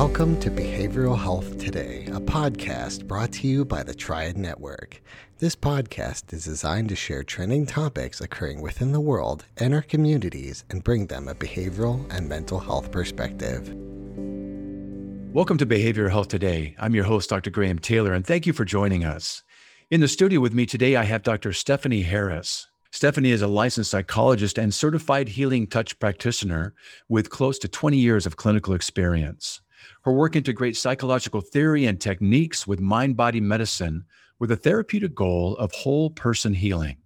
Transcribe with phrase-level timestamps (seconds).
[0.00, 5.02] Welcome to Behavioral Health Today, a podcast brought to you by the Triad Network.
[5.40, 10.64] This podcast is designed to share trending topics occurring within the world and our communities
[10.70, 13.74] and bring them a behavioral and mental health perspective.
[15.34, 16.74] Welcome to Behavioral Health Today.
[16.78, 17.50] I'm your host, Dr.
[17.50, 19.42] Graham Taylor, and thank you for joining us.
[19.90, 21.52] In the studio with me today, I have Dr.
[21.52, 22.68] Stephanie Harris.
[22.90, 26.72] Stephanie is a licensed psychologist and certified healing touch practitioner
[27.06, 29.60] with close to 20 years of clinical experience.
[30.02, 34.04] Her work integrates psychological theory and techniques with mind body medicine
[34.38, 36.96] with a therapeutic goal of whole person healing.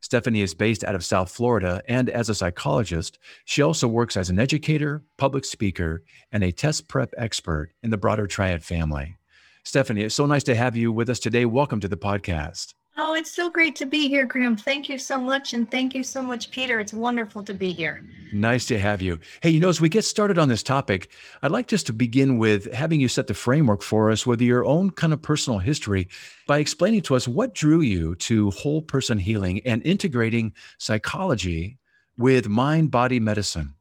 [0.00, 4.30] Stephanie is based out of South Florida, and as a psychologist, she also works as
[4.30, 9.16] an educator, public speaker, and a test prep expert in the broader Triad family.
[9.62, 11.44] Stephanie, it's so nice to have you with us today.
[11.44, 12.74] Welcome to the podcast.
[12.98, 14.54] Oh, it's so great to be here, Graham.
[14.54, 15.54] Thank you so much.
[15.54, 16.78] And thank you so much, Peter.
[16.78, 18.04] It's wonderful to be here.
[18.34, 19.18] Nice to have you.
[19.40, 21.10] Hey, you know, as we get started on this topic,
[21.42, 24.66] I'd like just to begin with having you set the framework for us with your
[24.66, 26.08] own kind of personal history
[26.46, 31.78] by explaining to us what drew you to whole person healing and integrating psychology
[32.18, 33.74] with mind body medicine.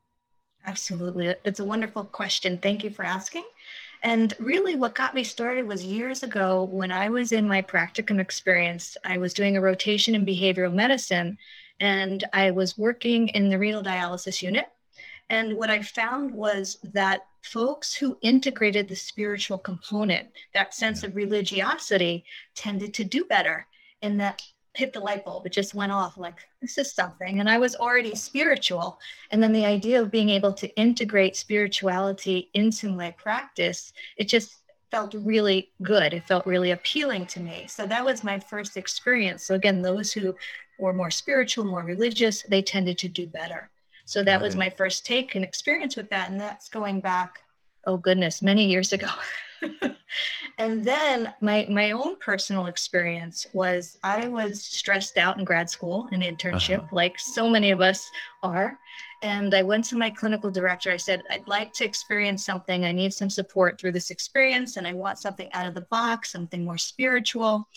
[0.65, 1.35] Absolutely.
[1.43, 2.59] It's a wonderful question.
[2.59, 3.43] Thank you for asking.
[4.03, 8.19] And really, what got me started was years ago when I was in my practicum
[8.19, 8.97] experience.
[9.03, 11.37] I was doing a rotation in behavioral medicine
[11.79, 14.65] and I was working in the renal dialysis unit.
[15.29, 21.15] And what I found was that folks who integrated the spiritual component, that sense of
[21.15, 23.67] religiosity, tended to do better.
[24.01, 24.41] And that
[24.73, 25.45] hit the light bulb.
[25.45, 27.39] It just went off like, this is something.
[27.39, 28.99] And I was already spiritual.
[29.31, 34.57] And then the idea of being able to integrate spirituality into my practice, it just
[34.89, 36.13] felt really good.
[36.13, 37.65] It felt really appealing to me.
[37.67, 39.43] So that was my first experience.
[39.43, 40.35] So again, those who
[40.79, 43.69] were more spiritual, more religious, they tended to do better.
[44.05, 46.29] So that was my first take and experience with that.
[46.29, 47.39] And that's going back,
[47.85, 49.07] oh goodness, many years ago.
[50.57, 56.07] and then my my own personal experience was I was stressed out in grad school
[56.11, 56.95] and internship, uh-huh.
[56.95, 58.09] like so many of us
[58.43, 58.77] are.
[59.23, 60.91] And I went to my clinical director.
[60.91, 62.85] I said, I'd like to experience something.
[62.85, 66.31] I need some support through this experience, and I want something out of the box,
[66.31, 67.67] something more spiritual.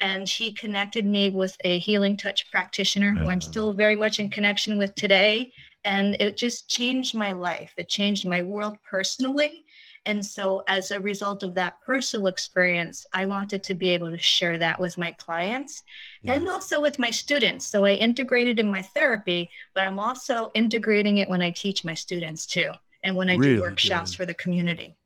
[0.00, 3.40] And she connected me with a healing touch practitioner who I'm uh-huh.
[3.40, 5.52] still very much in connection with today.
[5.84, 7.72] And it just changed my life.
[7.76, 9.64] It changed my world personally
[10.04, 14.18] and so, as a result of that personal experience, I wanted to be able to
[14.18, 15.84] share that with my clients
[16.22, 16.34] yeah.
[16.34, 17.66] and also with my students.
[17.66, 21.94] So, I integrated in my therapy, but I'm also integrating it when I teach my
[21.94, 22.70] students too,
[23.04, 24.16] and when I really do workshops good.
[24.16, 24.96] for the community.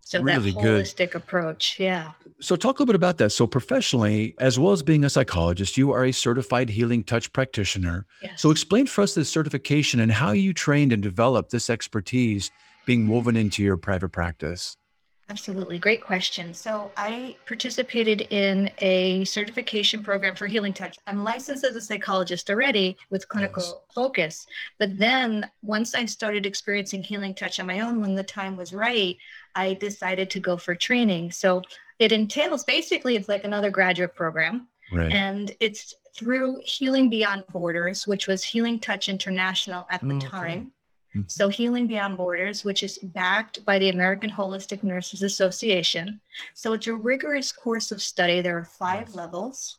[0.00, 1.16] So, really that holistic good.
[1.16, 1.78] approach.
[1.78, 2.12] Yeah.
[2.40, 3.30] So, talk a little bit about that.
[3.30, 8.06] So, professionally, as well as being a psychologist, you are a certified healing touch practitioner.
[8.22, 8.40] Yes.
[8.40, 12.50] So, explain for us this certification and how you trained and developed this expertise
[12.86, 14.76] being woven into your private practice?
[15.28, 15.80] Absolutely.
[15.80, 16.54] Great question.
[16.54, 20.96] So, I participated in a certification program for Healing Touch.
[21.08, 23.74] I'm licensed as a psychologist already with clinical yes.
[23.92, 24.46] focus.
[24.78, 28.72] But then, once I started experiencing Healing Touch on my own, when the time was
[28.72, 29.16] right,
[29.56, 31.32] I decided to go for training.
[31.32, 31.62] So,
[31.98, 34.68] it entails basically, it's like another graduate program.
[34.92, 35.10] Right.
[35.10, 40.70] And it's through Healing Beyond Borders, which was Healing Touch International at the time.
[41.16, 41.28] Mm-hmm.
[41.28, 46.20] So, Healing Beyond Borders, which is backed by the American Holistic Nurses Association.
[46.54, 48.40] So, it's a rigorous course of study.
[48.40, 49.78] There are five levels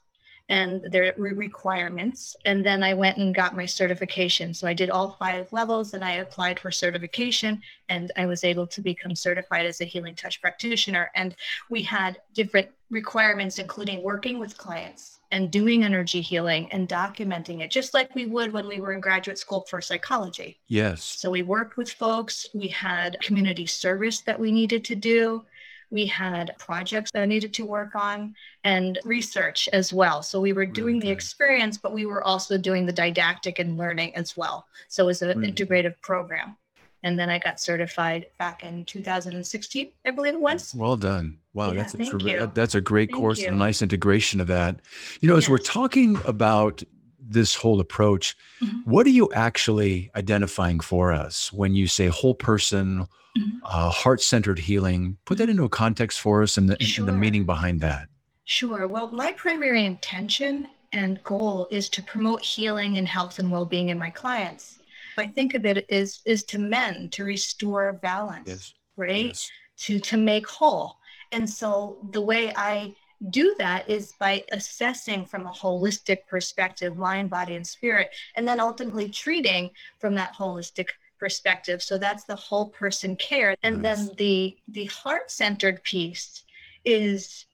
[0.49, 2.35] and there are requirements.
[2.45, 4.53] And then I went and got my certification.
[4.53, 8.65] So, I did all five levels and I applied for certification and I was able
[8.67, 11.11] to become certified as a healing touch practitioner.
[11.15, 11.35] And
[11.69, 17.69] we had different requirements, including working with clients and doing energy healing and documenting it,
[17.69, 20.59] just like we would when we were in graduate school for psychology.
[20.67, 21.03] Yes.
[21.03, 25.43] So we worked with folks, we had community service that we needed to do.
[25.89, 30.21] We had projects that I needed to work on and research as well.
[30.21, 34.13] So we were doing the experience, but we were also doing the didactic and learning
[34.15, 34.67] as well.
[34.89, 36.57] So it was an integrative program
[37.03, 40.73] and then I got certified back in 2016, I believe it was.
[40.75, 41.37] Well done.
[41.53, 43.47] Wow, yeah, that's a that's a great thank course you.
[43.47, 44.79] and a nice integration of that.
[45.21, 46.83] You know, as we're talking about
[47.19, 48.89] this whole approach, mm-hmm.
[48.89, 53.07] what are you actually identifying for us when you say whole person,
[53.37, 53.57] mm-hmm.
[53.63, 55.17] uh, heart centered healing?
[55.25, 57.03] Put that into a context for us and the, sure.
[57.03, 58.07] and the meaning behind that.
[58.45, 58.87] Sure.
[58.87, 63.89] Well, my primary intention and goal is to promote healing and health and well being
[63.89, 64.79] in my clients.
[65.19, 68.73] I think of it is is to mend, to restore balance, yes.
[68.95, 69.25] right?
[69.27, 69.51] Yes.
[69.79, 70.97] To to make whole.
[71.31, 72.95] And so the way I
[73.29, 78.59] do that is by assessing from a holistic perspective, mind, body, and spirit, and then
[78.59, 80.89] ultimately treating from that holistic
[81.19, 81.81] perspective.
[81.81, 83.55] So that's the whole person care.
[83.63, 84.07] And nice.
[84.07, 86.43] then the the heart centered piece
[86.85, 87.45] is,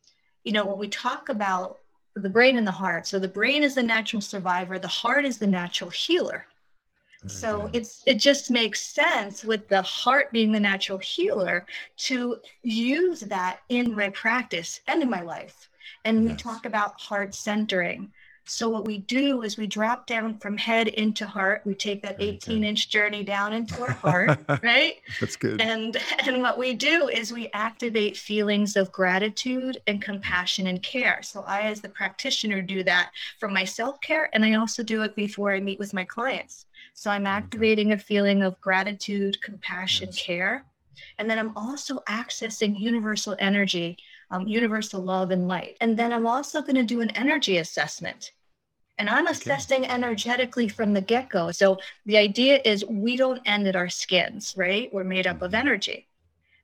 [0.44, 1.80] you know, when we talk about
[2.16, 3.08] the brain and the heart.
[3.08, 6.46] So the brain is the natural survivor, the heart is the natural healer.
[7.28, 11.66] So it's it just makes sense with the heart being the natural healer
[11.98, 15.70] to use that in my practice and in my life.
[16.06, 16.32] And yes.
[16.32, 18.12] we talk about heart centering.
[18.46, 21.62] So what we do is we drop down from head into heart.
[21.64, 24.96] We take that 18 inch journey down into our heart, right?
[25.22, 25.62] That's good.
[25.62, 31.22] And and what we do is we activate feelings of gratitude and compassion and care.
[31.24, 35.04] So I, as the practitioner, do that for my self care, and I also do
[35.04, 36.66] it before I meet with my clients.
[36.94, 40.22] So I'm activating a feeling of gratitude, compassion, yes.
[40.22, 40.66] care,
[41.18, 43.98] and then I'm also accessing universal energy
[44.34, 45.78] um, universal love and light.
[45.80, 48.32] And then I'm also going to do an energy assessment.
[48.98, 49.92] And I'm assessing okay.
[49.92, 51.52] energetically from the get go.
[51.52, 54.92] So the idea is we don't end at our skins, right?
[54.94, 55.68] We're made up of mm-hmm.
[55.68, 56.08] energy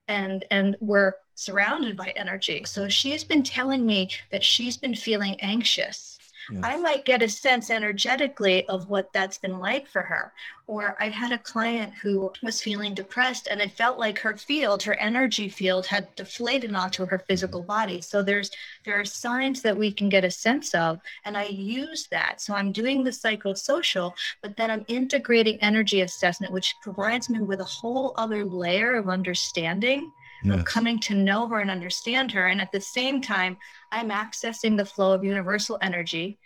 [0.08, 2.64] and and we're surrounded by energy.
[2.66, 6.19] So she's been telling me that she's been feeling anxious
[6.51, 6.63] Yes.
[6.63, 10.34] I might get a sense energetically of what that's been like for her.
[10.68, 14.84] Or I had a client who was feeling depressed and it felt like her field,
[14.84, 17.68] her energy field had deflated onto her physical mm-hmm.
[17.68, 18.01] body.
[18.01, 18.51] So there's
[18.86, 22.42] there are signs that we can get a sense of and I use that.
[22.42, 27.62] So I'm doing the psychosocial, but then I'm integrating energy assessment which provides me with
[27.62, 30.12] a whole other layer of understanding
[30.44, 30.59] yes.
[30.59, 32.47] of coming to know her and understand her.
[32.47, 33.57] And at the same time,
[33.91, 36.39] I'm accessing the flow of universal energy,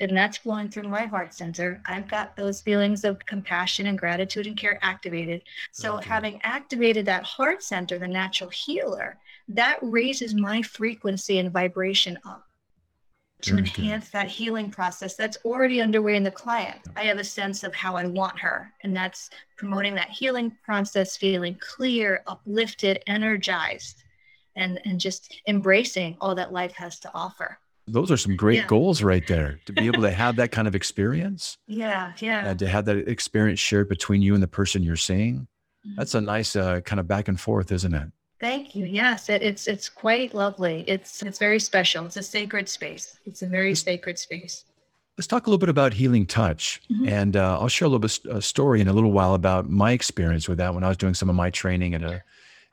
[0.00, 1.80] and that's flowing through my heart center.
[1.86, 5.42] I've got those feelings of compassion and gratitude and care activated.
[5.72, 6.08] So, okay.
[6.08, 9.18] having activated that heart center, the natural healer,
[9.48, 12.46] that raises my frequency and vibration up
[13.46, 14.12] to Very enhance good.
[14.12, 16.80] that healing process that's already underway in the client.
[16.96, 21.16] I have a sense of how I want her, and that's promoting that healing process,
[21.16, 24.02] feeling clear, uplifted, energized,
[24.56, 27.58] and, and just embracing all that life has to offer.
[27.86, 28.66] Those are some great yeah.
[28.66, 31.56] goals right there to be able to have that kind of experience.
[31.68, 32.48] Yeah, yeah.
[32.48, 35.46] And to have that experience shared between you and the person you're seeing.
[35.86, 35.94] Mm-hmm.
[35.96, 38.08] That's a nice uh, kind of back and forth, isn't it?
[38.38, 38.84] Thank you.
[38.84, 40.84] Yes, it, it's it's quite lovely.
[40.86, 42.04] It's it's very special.
[42.04, 43.18] It's a sacred space.
[43.24, 44.64] It's a very sacred space.
[45.16, 47.08] Let's talk a little bit about healing touch, mm-hmm.
[47.08, 49.92] and uh, I'll share a little bit a story in a little while about my
[49.92, 52.22] experience with that when I was doing some of my training at a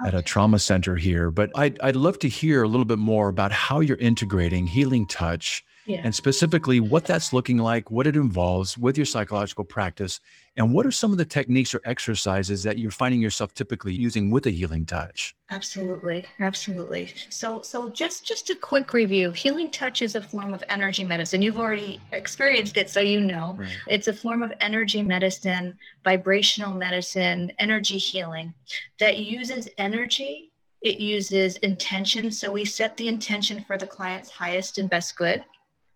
[0.06, 1.31] at a trauma center here.
[1.31, 5.06] But I'd I'd love to hear a little bit more about how you're integrating healing
[5.06, 6.01] touch yeah.
[6.03, 10.19] and specifically what that's looking like, what it involves with your psychological practice,
[10.56, 14.31] and what are some of the techniques or exercises that you're finding yourself typically using
[14.31, 15.35] with a healing touch?
[15.50, 17.13] Absolutely, absolutely.
[17.30, 19.31] So, so just just a quick review.
[19.31, 21.41] Healing touch is a form of energy medicine.
[21.41, 23.69] You've already experienced it, so you know right.
[23.88, 28.53] it's a form of energy medicine, vibrational medicine, energy healing
[29.00, 30.50] that uses energy
[30.83, 32.29] it uses intention.
[32.29, 35.41] So we set the intention for the client's highest and best good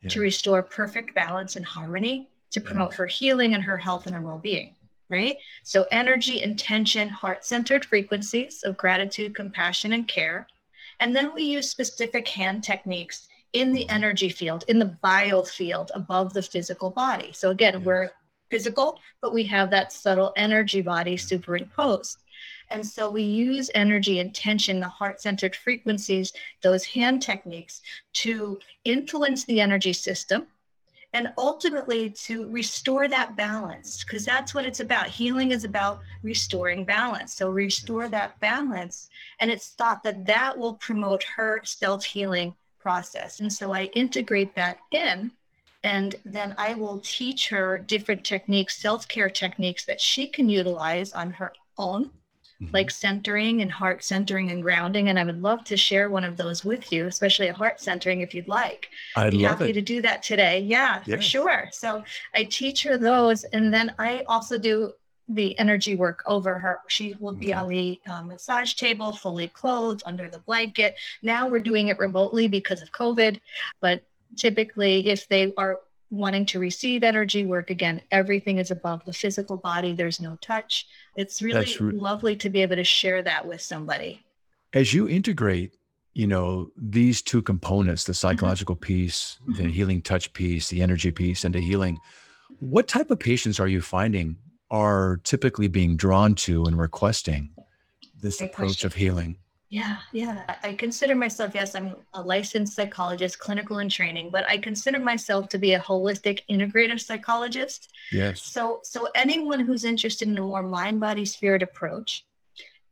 [0.01, 0.09] yeah.
[0.09, 2.97] to restore perfect balance and harmony, to promote yeah.
[2.97, 4.73] her healing and her health and her well being.
[5.09, 5.37] Right.
[5.63, 10.47] So, energy, intention, heart centered frequencies of gratitude, compassion, and care.
[10.99, 13.95] And then we use specific hand techniques in the mm-hmm.
[13.95, 17.31] energy field, in the bio field above the physical body.
[17.31, 18.11] So, again, we're
[18.49, 22.17] physical, but we have that subtle energy body superimposed.
[22.69, 27.81] And so we use energy intention, the heart centered frequencies, those hand techniques
[28.13, 30.47] to influence the energy system
[31.13, 35.07] and ultimately to restore that balance because that's what it's about.
[35.07, 37.33] Healing is about restoring balance.
[37.33, 39.09] So restore that balance
[39.39, 43.39] and it's thought that that will promote her self-healing process.
[43.39, 45.31] And so i integrate that in
[45.83, 51.31] and then i will teach her different techniques self-care techniques that she can utilize on
[51.31, 52.09] her own
[52.61, 52.73] mm-hmm.
[52.73, 55.09] like centering and heart centering and grounding.
[55.09, 58.21] And I would love to share one of those with you, especially a heart centering
[58.21, 58.89] if you'd like.
[59.15, 59.73] I'd be love happy it.
[59.73, 60.59] to do that today.
[60.61, 61.15] Yeah, yes.
[61.17, 61.69] for sure.
[61.71, 63.43] So I teach her those.
[63.45, 64.93] And then I also do
[65.29, 66.79] the energy work over her.
[66.87, 70.95] She will be on the um, massage table, fully clothed under the blanket.
[71.21, 73.41] Now we're doing it remotely because of COVID,
[73.81, 74.03] but
[74.35, 79.57] typically, if they are wanting to receive energy work again everything is above the physical
[79.57, 83.61] body there's no touch it's really re- lovely to be able to share that with
[83.61, 84.23] somebody
[84.73, 85.75] as you integrate
[86.13, 88.17] you know these two components the mm-hmm.
[88.17, 88.85] psychological mm-hmm.
[88.85, 89.69] piece the mm-hmm.
[89.69, 91.97] healing touch piece the energy piece and the healing
[92.59, 94.37] what type of patients are you finding
[94.71, 97.49] are typically being drawn to and requesting
[98.21, 98.87] this Great approach question.
[98.87, 99.37] of healing
[99.69, 100.55] Yeah, yeah.
[100.63, 105.49] I consider myself, yes, I'm a licensed psychologist, clinical in training, but I consider myself
[105.49, 107.89] to be a holistic integrative psychologist.
[108.11, 108.41] Yes.
[108.41, 112.25] So so anyone who's interested in a more mind, body, spirit approach,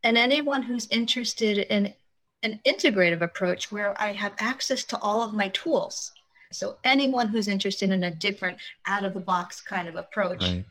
[0.02, 1.94] and anyone who's interested in
[2.42, 6.12] an integrative approach where I have access to all of my tools.
[6.52, 10.42] So anyone who's interested in a different out of the box kind of approach.
[10.42, 10.64] Right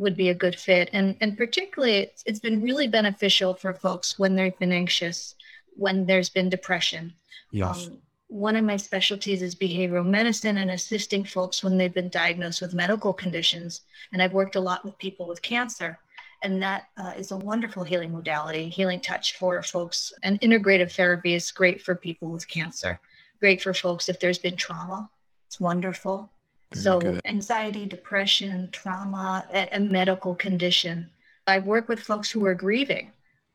[0.00, 4.16] would be a good fit and and particularly it's, it's been really beneficial for folks
[4.16, 5.34] when they've been anxious
[5.78, 7.12] when there's been depression.
[7.52, 7.86] Yes.
[7.86, 12.60] Um, one of my specialties is behavioral medicine and assisting folks when they've been diagnosed
[12.60, 13.82] with medical conditions.
[14.12, 15.98] And I've worked a lot with people with cancer.
[16.42, 20.12] And that uh, is a wonderful healing modality, healing touch for folks.
[20.22, 23.00] And integrative therapy is great for people with cancer,
[23.40, 25.10] great for folks if there's been trauma.
[25.46, 26.30] It's wonderful.
[26.72, 27.20] Very so, good.
[27.24, 31.10] anxiety, depression, trauma, a, a medical condition.
[31.46, 33.10] I work with folks who are grieving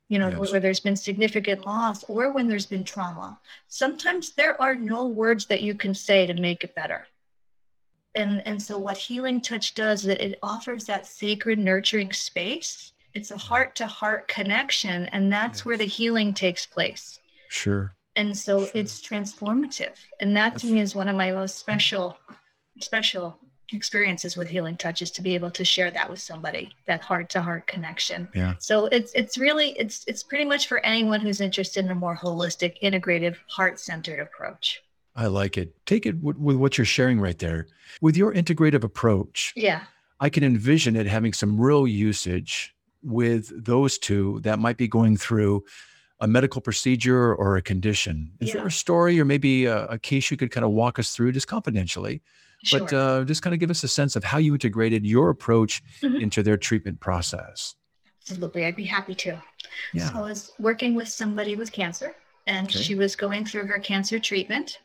[0.09, 0.51] you know, yes.
[0.51, 3.39] where there's been significant loss or when there's been trauma.
[3.67, 7.07] Sometimes there are no words that you can say to make it better.
[8.15, 12.93] And, and so what healing touch does is that it offers that sacred nurturing space
[13.13, 15.65] it's a heart to heart connection and that's yes.
[15.65, 17.19] where the healing takes place
[17.49, 18.71] sure and so sure.
[18.73, 20.63] it's transformative and that that's...
[20.63, 22.17] to me is one of my most special
[22.79, 23.37] special
[23.73, 27.41] experiences with healing touches to be able to share that with somebody that heart to
[27.41, 28.27] heart connection.
[28.33, 28.55] Yeah.
[28.59, 32.17] So it's it's really it's it's pretty much for anyone who's interested in a more
[32.17, 34.83] holistic integrative heart centered approach.
[35.15, 35.75] I like it.
[35.85, 37.67] Take it with, with what you're sharing right there.
[38.01, 39.83] With your integrative approach yeah.
[40.19, 45.17] I can envision it having some real usage with those two that might be going
[45.17, 45.63] through
[46.19, 48.31] a medical procedure or a condition.
[48.39, 48.55] Is yeah.
[48.55, 51.33] there a story or maybe a, a case you could kind of walk us through
[51.33, 52.21] just confidentially
[52.63, 52.79] Sure.
[52.79, 55.83] But uh, just kind of give us a sense of how you integrated your approach
[56.01, 56.15] mm-hmm.
[56.15, 57.75] into their treatment process.
[58.21, 59.41] Absolutely, I'd be happy to.
[59.93, 60.09] Yeah.
[60.09, 62.15] So I was working with somebody with cancer,
[62.47, 62.79] and okay.
[62.79, 64.79] she was going through her cancer treatment.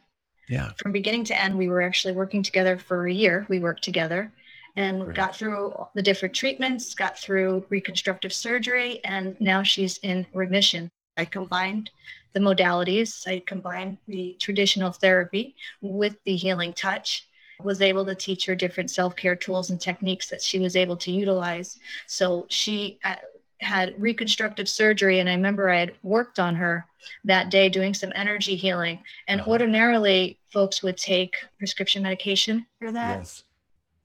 [0.49, 0.73] Yeah.
[0.78, 3.47] From beginning to end, we were actually working together for a year.
[3.49, 4.32] We worked together
[4.75, 10.90] and got through the different treatments, got through reconstructive surgery, and now she's in remission.
[11.16, 11.90] I combined
[12.32, 13.26] the modalities.
[13.26, 17.28] I combined the traditional therapy with the healing touch
[17.62, 21.11] was able to teach her different self-care tools and techniques that she was able to
[21.11, 23.17] utilize so she uh,
[23.61, 26.87] had reconstructive surgery and i remember i had worked on her
[27.25, 29.50] that day doing some energy healing and uh-huh.
[29.50, 33.43] ordinarily folks would take prescription medication for that yes.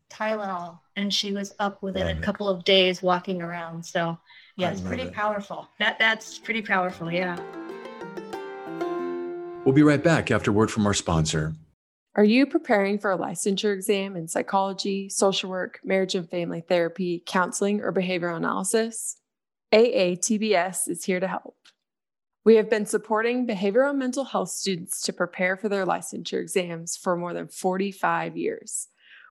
[0.09, 2.53] tylenol and she was up within Love a couple it.
[2.53, 4.17] of days walking around so
[4.55, 5.13] yeah it's pretty it.
[5.13, 7.37] powerful that that's pretty powerful yeah
[9.63, 11.53] we'll be right back after word from our sponsor
[12.15, 17.23] are you preparing for a licensure exam in psychology, social work, marriage and family therapy,
[17.25, 19.17] counseling, or behavioral analysis?
[19.73, 21.57] AATBS is here to help.
[22.45, 26.95] We have been supporting behavioral and mental health students to prepare for their licensure exams
[26.95, 28.89] for more than 45 years,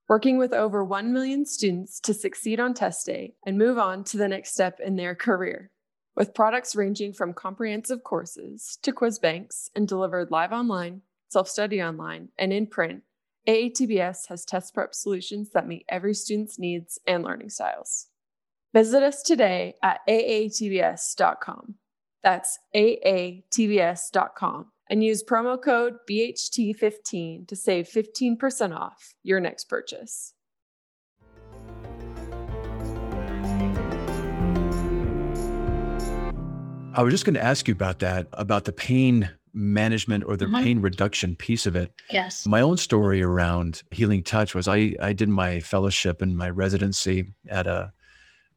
[0.08, 4.16] working with over 1 million students to succeed on test day and move on to
[4.16, 5.70] the next step in their career.
[6.16, 11.82] With products ranging from comprehensive courses to quiz banks and delivered live online, self study
[11.82, 13.02] online, and in print,
[13.48, 18.06] AATBS has test prep solutions that meet every student's needs and learning styles.
[18.72, 21.74] Visit us today at aatbs.com.
[22.22, 30.34] That's aatbs.com and use promo code BHT15 to save 15% off your next purchase.
[36.94, 40.46] I was just going to ask you about that, about the pain management or the
[40.46, 40.62] mm-hmm.
[40.62, 41.92] pain reduction piece of it.
[42.10, 42.46] Yes.
[42.46, 47.32] My own story around healing touch was I I did my fellowship and my residency
[47.48, 47.92] at a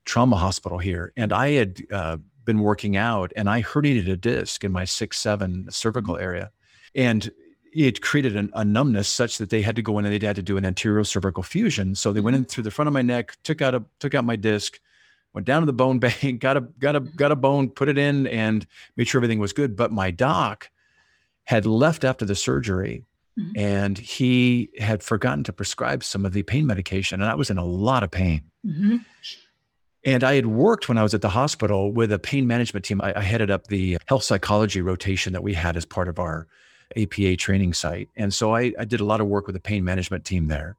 [0.06, 4.64] trauma hospital here, and I had uh, been working out, and I herniated a disc
[4.64, 6.52] in my six seven cervical area,
[6.94, 7.30] and
[7.74, 10.38] it created an, a numbness such that they had to go in and they had
[10.38, 11.94] to do an anterior cervical fusion.
[11.94, 12.50] So they went in mm-hmm.
[12.50, 14.80] through the front of my neck, took out a took out my disc,
[15.34, 17.98] went down to the bone bank, got a got a got a bone, put it
[17.98, 19.76] in, and made sure everything was good.
[19.76, 20.70] But my doc
[21.46, 23.06] had left after the surgery
[23.40, 23.52] mm-hmm.
[23.56, 27.22] and he had forgotten to prescribe some of the pain medication.
[27.22, 28.44] And I was in a lot of pain.
[28.66, 28.98] Mm-hmm.
[30.04, 33.02] And I had worked when I was at the hospital with a pain management team.
[33.02, 36.48] I, I, headed up the health psychology rotation that we had as part of our
[36.96, 38.10] APA training site.
[38.16, 40.78] And so I, I did a lot of work with the pain management team there.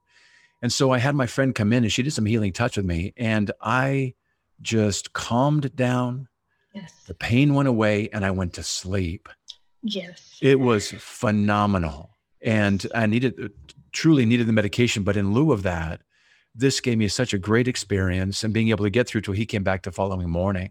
[0.62, 2.86] And so I had my friend come in and she did some healing touch with
[2.86, 3.12] me.
[3.16, 4.14] And I
[4.62, 6.28] just calmed down.
[6.72, 6.92] Yes.
[7.06, 9.28] The pain went away and I went to sleep.
[9.86, 10.38] Yes.
[10.40, 12.10] It was phenomenal.
[12.42, 13.48] And I needed, uh,
[13.92, 15.02] truly needed the medication.
[15.02, 16.00] But in lieu of that,
[16.54, 19.46] this gave me such a great experience and being able to get through till he
[19.46, 20.70] came back the following morning.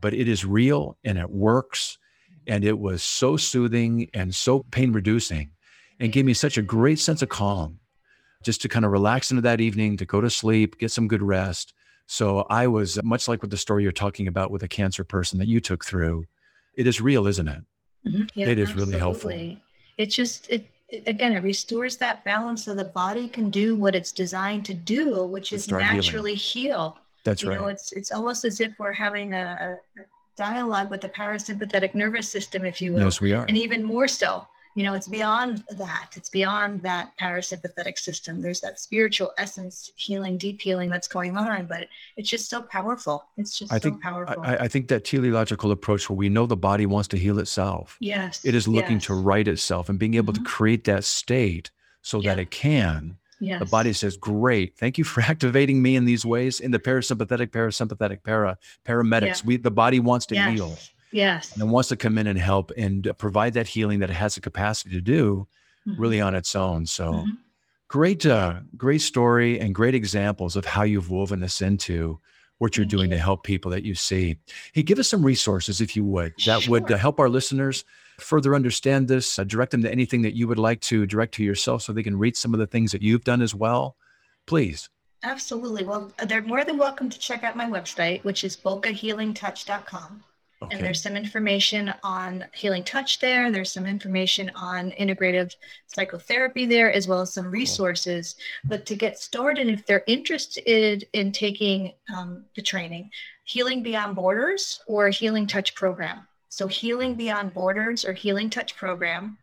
[0.00, 1.98] But it is real and it works.
[2.46, 5.50] And it was so soothing and so pain reducing
[5.98, 7.80] and gave me such a great sense of calm
[8.44, 11.22] just to kind of relax into that evening, to go to sleep, get some good
[11.22, 11.72] rest.
[12.06, 15.38] So I was much like with the story you're talking about with a cancer person
[15.40, 16.26] that you took through.
[16.74, 17.62] It is real, isn't it?
[18.06, 18.24] Mm-hmm.
[18.34, 18.92] Yeah, it is absolutely.
[18.92, 19.58] really helpful.
[19.98, 23.94] It just it, it, again it restores that balance so the body can do what
[23.94, 26.70] it's designed to do, which is naturally healing.
[26.70, 26.98] heal.
[27.24, 27.60] That's you right.
[27.60, 30.02] Know, it's it's almost as if we're having a, a
[30.36, 33.00] dialogue with the parasympathetic nervous system, if you will.
[33.00, 33.44] Yes, we are.
[33.46, 38.60] And even more so you know it's beyond that it's beyond that parasympathetic system there's
[38.60, 43.58] that spiritual essence healing deep healing that's going on but it's just so powerful it's
[43.58, 46.56] just I so think, powerful I, I, think that teleological approach where we know the
[46.56, 49.06] body wants to heal itself yes it is looking yes.
[49.06, 50.44] to right itself and being able mm-hmm.
[50.44, 51.70] to create that state
[52.02, 52.34] so yeah.
[52.34, 53.58] that it can yes.
[53.58, 57.48] the body says great thank you for activating me in these ways in the parasympathetic
[57.48, 59.46] parasympathetic para paramedics yeah.
[59.46, 60.52] we the body wants to yes.
[60.52, 60.76] heal
[61.12, 61.56] Yes.
[61.56, 64.40] And wants to come in and help and provide that healing that it has the
[64.40, 65.46] capacity to do
[65.86, 66.00] mm-hmm.
[66.00, 66.86] really on its own.
[66.86, 67.30] So mm-hmm.
[67.88, 72.20] great, uh, great story and great examples of how you've woven this into
[72.58, 73.16] what you're Thank doing you.
[73.16, 74.38] to help people that you see.
[74.72, 76.70] Hey, give us some resources if you would, that Sure.
[76.72, 77.84] would uh, help our listeners
[78.18, 81.44] further understand this, uh, direct them to anything that you would like to direct to
[81.44, 83.96] yourself so they can read some of the things that you've done as well.
[84.46, 84.88] Please.
[85.22, 85.84] Absolutely.
[85.84, 90.24] Well, they're more than welcome to check out my website, which is bocahealingtouch.com.
[90.62, 90.74] Okay.
[90.74, 93.50] And there's some information on healing touch there.
[93.50, 95.54] There's some information on integrative
[95.86, 98.36] psychotherapy there, as well as some resources.
[98.64, 103.10] But to get started, if they're interested in taking um, the training,
[103.44, 106.26] Healing Beyond Borders or Healing Touch Program.
[106.48, 109.36] So, Healing Beyond Borders or Healing Touch Program.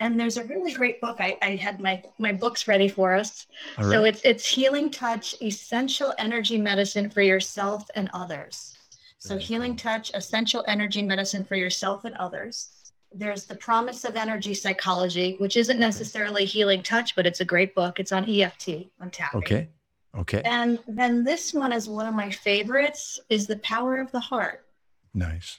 [0.00, 1.16] And there's a really great book.
[1.20, 3.46] I, I had my, my books ready for us.
[3.78, 8.76] All So, it's, it's Healing Touch Essential Energy Medicine for Yourself and Others.
[9.26, 9.76] So, Healing.
[9.76, 12.70] Touch, essential energy medicine for yourself and others.
[13.12, 17.74] There's The Promise of Energy Psychology, which isn't necessarily healing touch, but it's a great
[17.74, 17.98] book.
[17.98, 19.38] It's on EFT, on tapping.
[19.38, 19.68] Okay.
[20.16, 20.42] Okay.
[20.44, 24.64] And then this one is one of my favorites is The Power of the Heart.
[25.12, 25.58] Nice.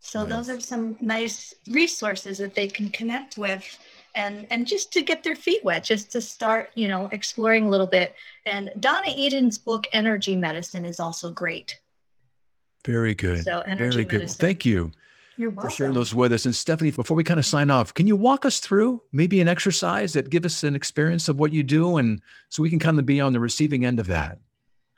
[0.00, 0.30] So Nice.
[0.46, 3.78] those are some nice resources that they can connect with
[4.14, 7.70] and and just to get their feet wet, just to start, you know, exploring a
[7.70, 8.14] little bit.
[8.46, 11.79] And Donna Eden's book Energy Medicine is also great.
[12.84, 13.44] Very good.
[13.44, 14.30] So Very good.
[14.30, 14.90] Thank you.
[15.36, 16.44] You're for sharing those with us.
[16.44, 19.48] And Stephanie, before we kind of sign off, can you walk us through maybe an
[19.48, 22.98] exercise that give us an experience of what you do, and so we can kind
[22.98, 24.38] of be on the receiving end of that?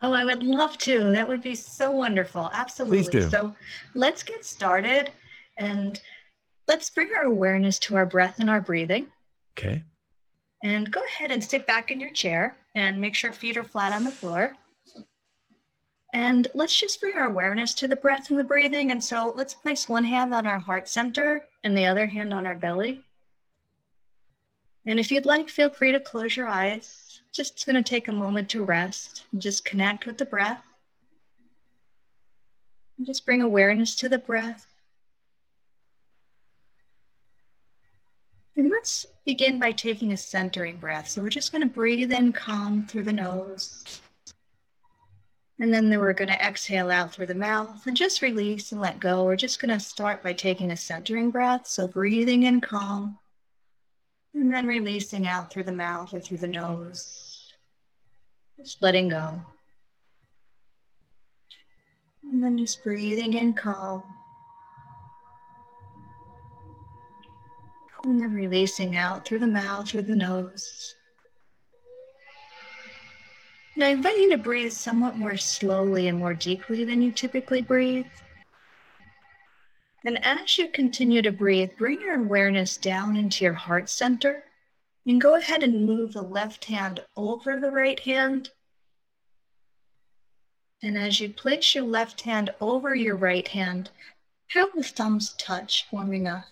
[0.02, 1.12] Oh, I would love to.
[1.12, 2.50] That would be so wonderful.
[2.52, 2.98] Absolutely.
[2.98, 3.30] Please do.
[3.30, 3.54] So
[3.94, 5.12] let's get started
[5.58, 6.00] and
[6.66, 9.06] let's bring our awareness to our breath and our breathing.
[9.56, 9.84] Okay.
[10.64, 13.92] And go ahead and sit back in your chair and make sure feet are flat
[13.92, 14.56] on the floor.
[16.12, 18.90] And let's just bring our awareness to the breath and the breathing.
[18.90, 22.46] And so let's place one hand on our heart center and the other hand on
[22.46, 23.02] our belly.
[24.84, 27.20] And if you'd like, feel free to close your eyes.
[27.32, 30.62] Just going to take a moment to rest and just connect with the breath.
[32.98, 34.66] And just bring awareness to the breath.
[38.54, 41.08] And let's begin by taking a centering breath.
[41.08, 44.02] So we're just going to breathe in calm through the nose.
[45.62, 48.98] And then we're going to exhale out through the mouth and just release and let
[48.98, 49.22] go.
[49.22, 51.68] We're just going to start by taking a centering breath.
[51.68, 53.16] So breathing in calm
[54.34, 57.52] and then releasing out through the mouth or through the nose.
[58.58, 59.40] Just letting go.
[62.24, 64.02] And then just breathing in calm.
[68.02, 70.96] And then releasing out through the mouth, through the nose.
[73.74, 77.62] And I invite you to breathe somewhat more slowly and more deeply than you typically
[77.62, 78.06] breathe.
[80.04, 84.44] And as you continue to breathe, bring your awareness down into your heart center
[85.06, 88.50] and go ahead and move the left hand over the right hand.
[90.82, 93.90] And as you place your left hand over your right hand,
[94.48, 96.46] have the thumbs touch, forming a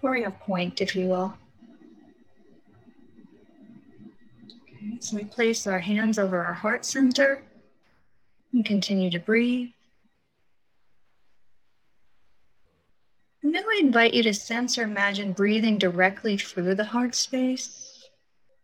[0.00, 1.34] forming a point, if you will.
[4.44, 7.42] Okay, so we place our hands over our heart center
[8.52, 9.70] and continue to breathe.
[13.42, 18.08] And then we invite you to sense or imagine breathing directly through the heart space,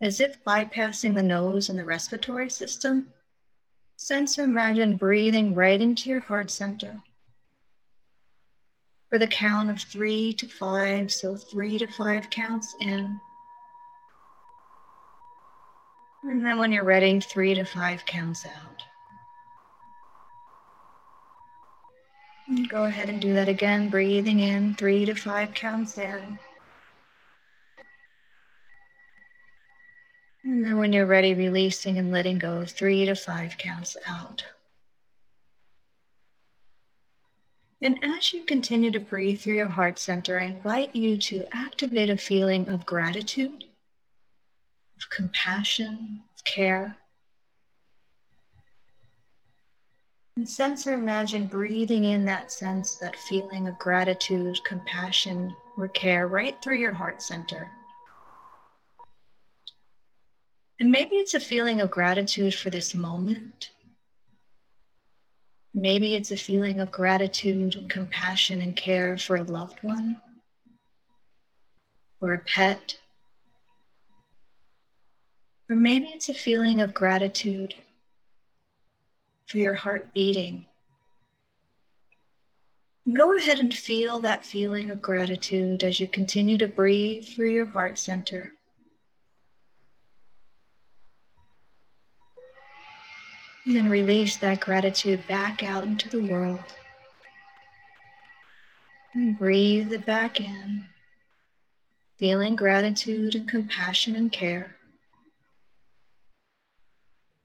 [0.01, 3.09] as if bypassing the nose and the respiratory system.
[3.97, 7.03] Sense or imagine breathing right into your heart center.
[9.11, 13.19] For the count of three to five, so three to five counts in.
[16.29, 18.83] And then when you're ready, three to five counts out.
[22.69, 26.39] Go ahead and do that again, breathing in three to five counts in.
[30.45, 34.45] And then when you're ready, releasing and letting go, three to five counts out.
[37.81, 42.11] And as you continue to breathe through your heart center, I invite you to activate
[42.11, 43.65] a feeling of gratitude,
[44.99, 46.97] of compassion, of care.
[50.37, 56.29] And sense or imagine breathing in that sense, that feeling of gratitude, compassion, or care
[56.29, 57.69] right through your heart center.
[60.81, 63.71] And maybe it's a feeling of gratitude for this moment.
[65.75, 70.21] Maybe it's a feeling of gratitude compassion and care for a loved one
[72.21, 72.98] or a pet.
[75.71, 77.75] Or maybe it's a feeling of gratitude
[79.47, 80.65] for your heart beating.
[83.13, 87.67] Go ahead and feel that feeling of gratitude as you continue to breathe through your
[87.67, 88.53] heart center.
[93.65, 96.65] And then release that gratitude back out into the world.
[99.13, 100.87] And breathe it back in,
[102.17, 104.78] feeling gratitude and compassion and care.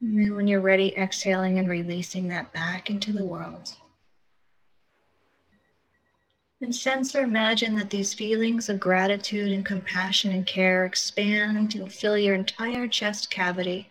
[0.03, 3.73] And then when you're ready, exhaling and releasing that back into the world.
[6.61, 11.87] And sense or imagine that these feelings of gratitude and compassion and care expand to
[11.87, 13.89] fill your entire chest cavity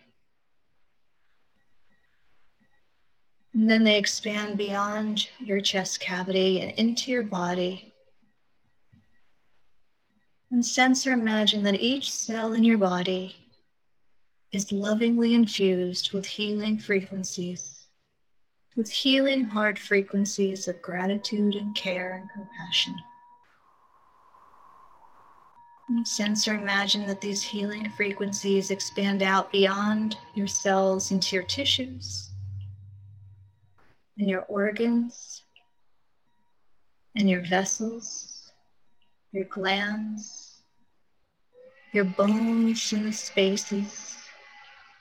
[3.53, 7.93] And then they expand beyond your chest cavity and into your body.
[10.49, 13.42] And sense or imagine that each cell in your body
[14.53, 17.87] is lovingly infused with healing frequencies,
[18.75, 22.95] with healing heart frequencies of gratitude and care and compassion.
[25.89, 31.45] And sense or imagine that these healing frequencies expand out beyond your cells into your
[31.45, 32.29] tissues
[34.19, 35.41] and your organs
[37.15, 38.51] and your vessels,
[39.31, 40.61] your glands,
[41.91, 44.22] your bones and the spaces,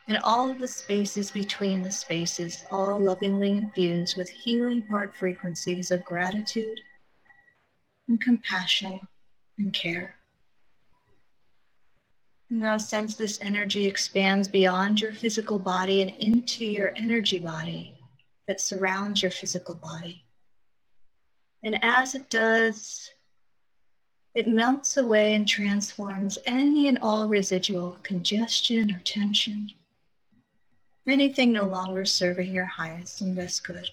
[0.08, 5.90] and all of the spaces between the spaces, all lovingly infused with healing heart frequencies
[5.90, 6.80] of gratitude
[8.08, 9.00] and compassion
[9.58, 10.16] and care.
[12.50, 17.94] Now sense this energy expands beyond your physical body and into your energy body
[18.46, 20.24] that surrounds your physical body.
[21.64, 23.08] And as it does,
[24.34, 29.70] it melts away and transforms any and all residual congestion or tension,
[31.06, 33.90] anything no longer serving your highest and best good.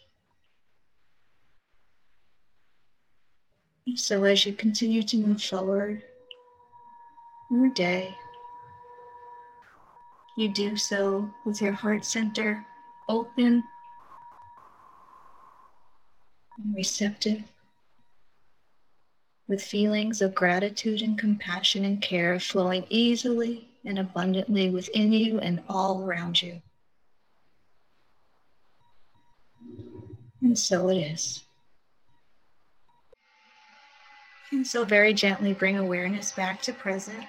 [3.95, 6.04] So, as you continue to move forward
[7.50, 8.15] your day,
[10.38, 12.65] you do so with your heart center
[13.10, 13.63] open
[16.63, 17.41] and receptive,
[19.48, 25.63] with feelings of gratitude and compassion and care flowing easily and abundantly within you and
[25.67, 26.62] all around you.
[30.41, 31.43] And so it is.
[34.52, 37.25] And so, very gently bring awareness back to present.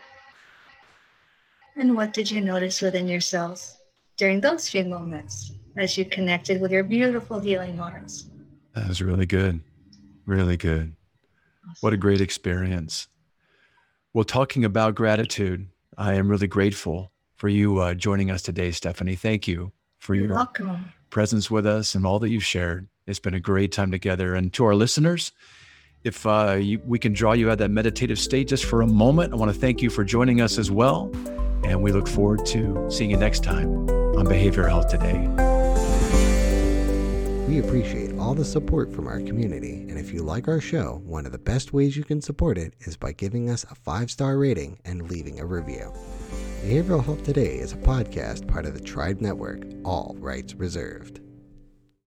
[1.77, 3.77] And what did you notice within yourselves
[4.16, 8.31] during those few moments as you connected with your beautiful healing hearts?
[8.75, 9.61] That was really good.
[10.25, 10.94] Really good.
[11.64, 11.77] Awesome.
[11.81, 13.09] What a great experience.
[14.14, 15.68] Well, talking about gratitude,
[15.99, 19.14] I am really grateful for you uh, joining us today, Stephanie.
[19.14, 20.92] Thank you for You're your welcome.
[21.11, 22.88] presence with us and all that you've shared.
[23.11, 24.35] It's been a great time together.
[24.35, 25.33] And to our listeners,
[26.05, 28.87] if uh, you, we can draw you out of that meditative state just for a
[28.87, 31.11] moment, I want to thank you for joining us as well.
[31.64, 33.68] And we look forward to seeing you next time
[34.16, 35.27] on Behavioral Health Today.
[37.46, 41.27] We appreciate all the support from our community, and if you like our show, one
[41.27, 44.38] of the best ways you can support it is by giving us a five star
[44.38, 45.92] rating and leaving a review.
[46.62, 51.20] Behavioral Health Today is a podcast part of the Tribe Network, all rights reserved.